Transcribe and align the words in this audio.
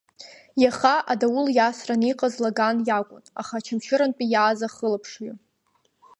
Иаха 0.63 0.95
адаул 1.11 1.47
иасран 1.53 2.01
иҟаз 2.11 2.33
Лаган 2.43 2.77
иакәын, 2.87 3.23
аха 3.41 3.53
Очамчырантәи 3.59 4.27
иааз 4.33 4.59
ахылаԥшҩы… 4.67 5.33